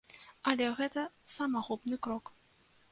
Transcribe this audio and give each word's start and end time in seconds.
Але 0.51 0.69
гэта 0.79 1.03
самагубны 1.37 1.95
крок. 2.07 2.35